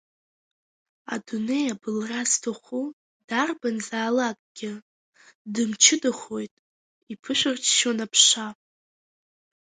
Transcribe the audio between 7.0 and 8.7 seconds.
иԥышәырччон Аԥша.